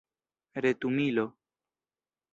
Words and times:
retumilo 0.63 1.25